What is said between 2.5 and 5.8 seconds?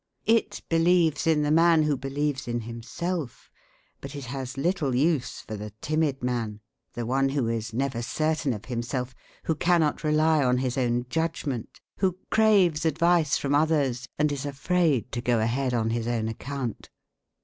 himself, but it has little use for the